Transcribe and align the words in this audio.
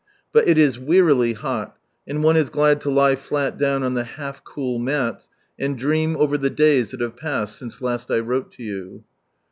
But 0.33 0.47
it 0.47 0.57
is 0.57 0.79
wearily 0.79 1.33
hot, 1.33 1.77
and 2.07 2.23
one 2.23 2.35
is 2.35 2.49
glad 2.49 2.81
to 2.81 2.89
lie 2.89 3.15
flat 3.15 3.59
down 3.59 3.83
on 3.83 3.93
the 3.93 4.03
half 4.03 4.43
cool 4.43 4.79
mats, 4.79 5.29
and 5.59 5.77
dream 5.77 6.17
over 6.17 6.39
the 6.39 6.49
days 6.49 6.89
that 6.89 7.01
have 7.01 7.15
passed, 7.17 7.59
since 7.59 7.81
last 7.83 8.09
I 8.09 8.17
wrote 8.17 8.51
to 8.53 8.63
you. 8.63 9.03